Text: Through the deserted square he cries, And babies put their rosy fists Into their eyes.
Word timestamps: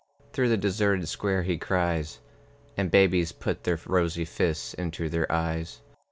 Through 0.33 0.49
the 0.49 0.57
deserted 0.57 1.07
square 1.07 1.43
he 1.43 1.59
cries, 1.59 2.21
And 2.75 2.89
babies 2.89 3.31
put 3.31 3.65
their 3.65 3.79
rosy 3.85 4.25
fists 4.25 4.73
Into 4.73 5.09
their 5.09 5.31
eyes. 5.31 5.81